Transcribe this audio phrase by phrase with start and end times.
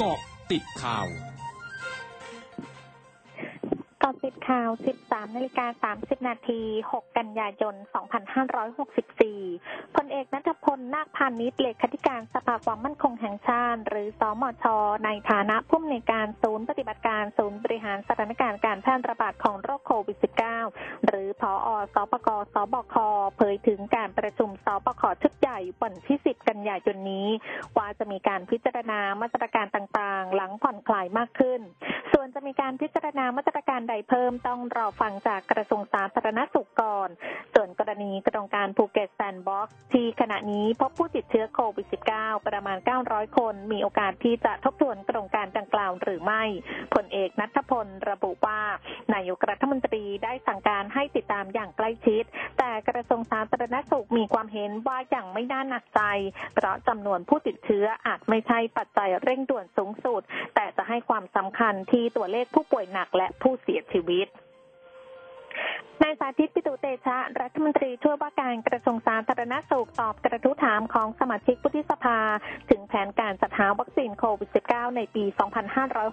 [0.00, 0.18] เกาะ
[0.50, 1.06] ติดข่าว
[4.02, 4.70] กาะติดข่าว
[5.02, 6.60] 13นาฬิกา30 นาที
[6.92, 7.74] 6 กันยายน
[8.64, 14.64] 2564 พลเอกนัทพล นาคพาณิชย์ เลขาธิการสภาความมั่นคงแห่งชาติ หรือสอมช
[15.04, 20.18] ในฐานะผู้อำนวยการศูนย์ปฏิบัติการศูนย์บริหารสถานการณ์การแพร่ระบาดของ โรคโควิด
[20.64, 22.94] -19 หรือพออสปกสบค
[23.36, 27.28] เผยถึงการประชุมสปคชุดใหญ่วันที่10กันยายนนี้
[27.76, 31.60] ว่าจะมีการพิจารณามาตรการต่างๆ หลังผ่อนคลายมากขึ้น
[32.28, 37.08] จะมีการพิจารณามาตรการใดเพิ่มต้องรอฟังจากกระทรวงสาธารณสุขก่อน
[37.54, 42.78] ส่วนกรณีโครงการภูเก็ตแซนด์บ็อกซ์ที่ขณะนี้พบผู้ติดเชื้อโควิด -19 ประมาณ
[43.08, 46.42] 900 คน มีโอกาสที่จะทบทวนโครงการดังกล่าวหรือไม่
[46.94, 48.60] พลเอกณัฐพลระบุว่า
[49.14, 52.24] นายกรัฐมนตรีได้สั่งการให้ติดตามอย่างใกล้ชิด
[52.58, 56.02] แต่กระทรวงสาธารณสุขมีความเห็นว่าอย่างไม่น่าหนักใจ
[56.54, 60.22] เพราะจำนวนผู้ติดเชื้ออาจไม่ใช่ปัจจัยเร่งด่วนสูงสุด
[60.54, 64.26] แต่จะให้ความสำคัญที่ตัวเลขผู้ป่วยหนักและผู้เสียชีวิต
[66.02, 72.18] นายสาธิตปิตุเตชะ รัฐมนตรีช่วยว่าการกระทรวงสาธารณสุขตอบกระทู้ถามของสมาชิกวุฒิสภา
[72.70, 75.24] ถึงแผนการจัดหาวัคซีนโควิด -19 ในปี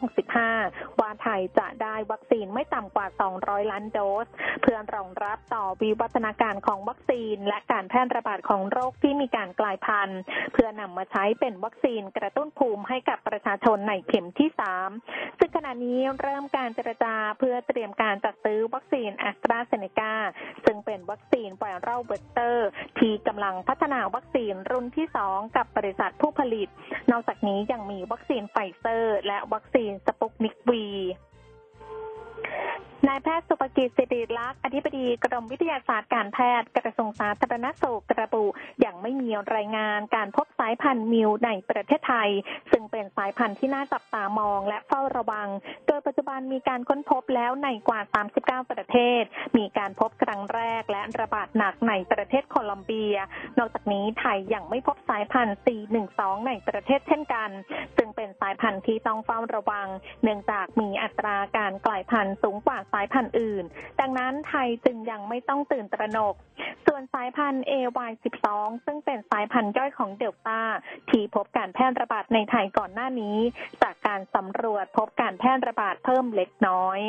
[0.06, 3.08] 2565 ว่าไทยจะได้วัคซีนไม่ต่ำกว่า
[3.40, 4.28] 200 ล้านโดส
[4.62, 10.20] เพื่อรองรับต่อวิวัฒนาการของวัคซีน และการแพร่ระบาดของโรคที่มีการกลายพันธุ์
[10.54, 14.50] เพื่อนำมาใช้เป็นวัคซีนกระตุ้นภูมิให้กับประชาชนในเข็มที่
[14.94, 20.14] 3 ซึ่งขณะนี้เริ่มการเจรจาเพื่อเตรียมการจัดซื้อวัคซีนแอสตราเซเนกา
[20.66, 22.68] ซึ่งเป็นวัคซีน viral vector
[23.00, 26.65] ที่กำลังพัฒนาวัคซีนรุ่นที่ 2 กับบริษัทผู้ผลิต
[27.12, 30.84] นอกจากนี้ยังมีวัคซีนไฟเซอร์ และวัคซีนสปุตนิกวี
[33.08, 38.46] นายแพทย์ศุภกิจศิริลักษณ์อธิบดีกรมวิทยาศาสตร์การแพทย์กระทรวงสาธารณสุขระบุ
[38.80, 42.30] อย่างไม่มีรายงานการพบสายพันธุ์มิวในประเทศไทย
[42.72, 45.48] ซึ่งเป็นสายพันธุ์ที่น่าจับตามองและเฝ้าระวัง
[45.88, 48.02] โดยปัจจุบันมีการค้นพบแล้วในกว่า
[48.38, 49.24] 39 ประเทศ
[49.58, 53.16] มีการพบครั้งแรกและระบาดหนักในประเทศโคลอมเบีย
[53.58, 55.58] นอกจากนี้ไทยยังไม่พบสายพันธุ์
[56.02, 57.50] 412 ในประเทศเช่นกัน
[57.98, 59.88] ซึ่งเป็นสายพันธุ์ที่ต้องเฝ้าระวัง
[60.24, 63.64] เนื่องจากมีอัตราการกลายพันธุ์สูงกว่าสายพันธุ์อื่น
[64.00, 66.36] ดังนั้นไทยจึงยังไม่ต้องตื่นตระหนก
[66.86, 68.48] ส่วนสายพันธุ์ AY12
[68.86, 70.60] ซึ่งเป็นสายพันธุ์ย่อยของเดลต้า
[71.10, 73.38] ที่พบการแพร่ระบาดในไทยก่อนหน้านี้
[73.84, 77.00] จากการสำรวจพบการแพร่ระบาดเพิ่มเล็กน้อย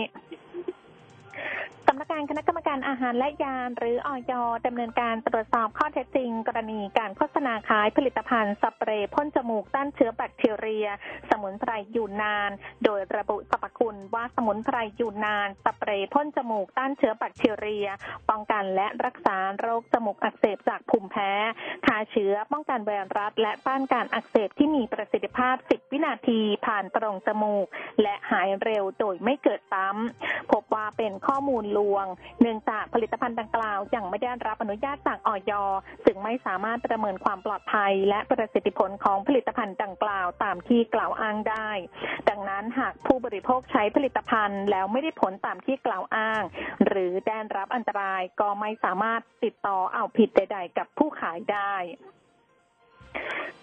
[1.96, 4.32] ำนักงานคณะกรรมการอาหารและยาหรืออย
[4.66, 10.88] ดำเนินการตรวจสอบข้อเท็จจริง กรณีการโฆษณาขายผลิตภัณฑ์สเปรย์พ่นจมูกต้านเชื้อแบคทีเรีย
[11.30, 12.50] สมุนไพรยูนาน
[12.84, 17.88] โดยระบุสรรพคุณว่าสมุนไพรยูนาน สเปรย์พ่นจมูกต้านเชื้อแบคทีเรีย
[18.30, 21.30] ป้องกันและรักษาโรคจมูกอักเสบจากภูมิแพ้
[21.86, 27.66] ฆ่าเชื้อป้องกันไวรัสและต้านการอักเสบที่มีประสิทธิภาพ 10 วินาทีผ่านตรงจมูก
[28.02, 32.06] และหายเร็วโดยไม่เกิดซ้ำพบว่าเป็นข้อมูลลวง
[32.40, 35.52] เนื่องจากผลิตภัณฑ์ดังกล่าวยังไม่ได้รับอนุญาตจากออย
[36.06, 41.70] จึงไม่สามารถประเมินความปลอดภัย และประสิทธิผลของผลิตภัณฑ์ดังกล่าวตามที่กล่าวอ้างได้
[42.28, 46.42] ดังนั้นหากผู้บริโภคใช้ผลิตภัณฑ์ แล้วไม่ได้ผลตามที่กล่าวอ้าง
[46.86, 51.74] หรือได้รับอันตรายก็ไม่สามารถติดต่อเอาผิดใด ๆ กับผู้ขายได้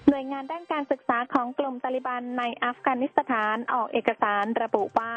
[0.10, 5.14] หน่วยงานด้านการศึกษาของกลุ่มตาลิบันในอัฟกานิสถานออกเอกสารระบุว่า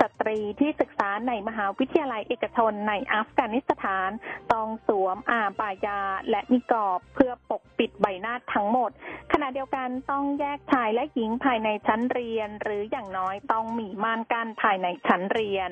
[0.00, 4.10] สตรีที่ศึกษาในมหาวิทยาลัยเอกชนในอัฟกานิสถาน
[4.52, 6.00] ต้องสวมอาบายา
[6.30, 8.90] และนิกรอบเพื่อปกปิดใบหน้าทั้งหมด
[9.32, 15.70] ขณะเดียวกันต้องแยกชายและหญิงภายในชั้นเรียน หรืออย่างน้อยต้องมีม่านกั้นภายในชั้นเรียน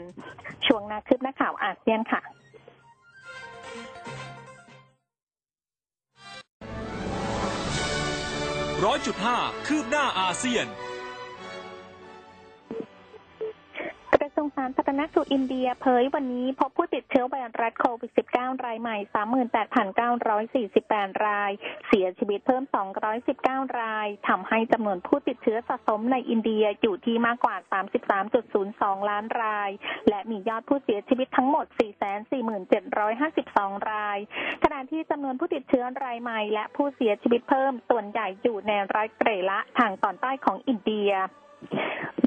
[0.67, 2.23] ช่วงนาคืบหน้าข่าวอาเซียนค่ะ
[8.85, 10.67] ร้อยจุดห้าคืบหน้าอาเซียน
[14.57, 18.97] สาธารณสุขอินเดียเผยวันนี้พบผู้ติดเชื้อไวรัสโควิด -19 รายใหม่
[20.27, 21.53] 38,948 ราย
[21.89, 22.65] เสียชีวิตเพิ่ม
[23.21, 27.57] 219 ราย ทำให้จำนวนผู้ติดเชื้อสะสมในอินเดียอยู่ที่มากกว่า
[28.33, 29.71] 33.02 ล้านราย
[30.09, 31.67] และมียอดผู้เสียชีวิตทั้งหมด
[32.59, 34.19] 447,52 ราย
[34.63, 41.13] ขณะที่จำนวนผู้ติดเชื้อรายใหม่ และผู้เสียชีวิตเพิ่มส่วนใหญ่อยู่ในรัฐเกรละทางตอนใต้ของอินเดีย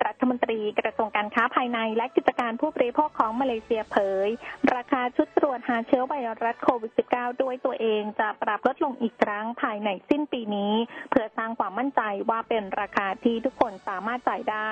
[0.06, 3.98] รัฐมนตรีกระทรวงการค้าภายในและกิจการผู้บริโภคของมาเลเซียเผ
[4.28, 4.30] ย
[4.76, 10.74] ราคาชุดตรวจหาเชื้อไวรัสโควิด -19 ด้วยตัวเองจะปรับลดลงอีกครั้งภายในสิ้นปีนี้
[11.10, 14.70] เพื่อสร้างความมั่นใจว่าเป็นราคาที่ทุกคนสามารถจ่ายได้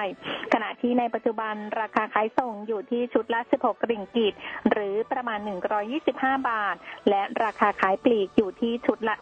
[0.53, 4.33] ขณะที่ในปัจจุบันราคาขายส่งอยู่ที่ชุดละ 16 ริงกิต
[4.71, 5.39] หรือประมาณ
[5.93, 6.75] 125 บาท
[7.09, 9.15] และราคาขายปลีกอยู่ที่ชุดละ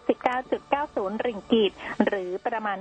[0.60, 1.72] 19.90 ริงกิต
[2.06, 2.78] หรือประมาณ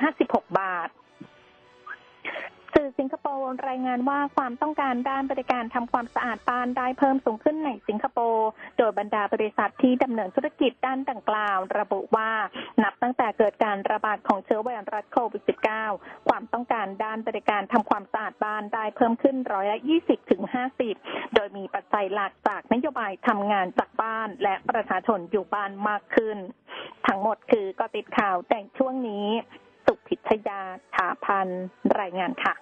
[0.00, 8.48] 156 บาทื่อสิงคโปร์รายงานว่าความต้องการด้านบริการทำความสะอาดบ้านได้เพิ่มสูงขึ้นในสิงคโปร์
[8.78, 12.30] โดยบรรดาบริษัทที่ดำเนินธุรกิจด้านดังกล่าว ระบุว่า
[12.82, 15.42] นับตั้งแต่เกิดการระบาดของเชื้อไวรัสโควิด
[15.86, 20.42] -19 ความต้องการด้านบริการทำความสะอาดบ้านได้เพิ่มขึ้นร้อยละ20ถึง
[20.88, 26.38] 50 โดยมีปัจจัยหลักจากนโยบายทำงานจากบ้าน และประชาชนอยู่บ้านมากขึ้น
[27.06, 29.28] ทั้งหมดคือก็ติดข่าวแต่ช่วงนี้
[30.08, 30.60] พิทยา
[30.94, 31.48] ถาพัน
[32.00, 32.54] รายงานค่ะ